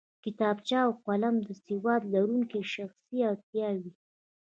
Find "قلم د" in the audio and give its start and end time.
1.05-1.49